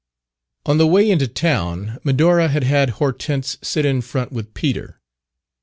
On 0.65 0.79
the 0.79 0.87
way 0.87 1.07
into 1.11 1.27
town 1.27 1.99
Medora 2.03 2.47
had 2.47 2.63
had 2.63 2.89
Hortense 2.97 3.59
sit 3.61 3.85
in 3.85 4.01
front 4.01 4.31
with 4.31 4.55
Peter. 4.55 4.99